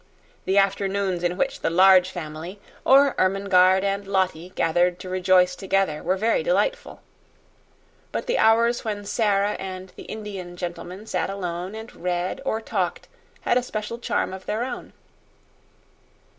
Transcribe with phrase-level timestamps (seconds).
[0.45, 6.01] The afternoons in which the Large Family, or Ermengarde and Lottie, gathered to rejoice together
[6.01, 7.03] were very delightful.
[8.11, 13.09] But the hours when Sara and the Indian gentleman sat alone and read or talked
[13.41, 14.93] had a special charm of their own.